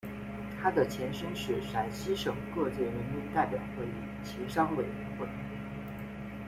[0.59, 3.91] 它的前身是陕西省各界人民代表会议
[4.23, 5.27] 协商委员会。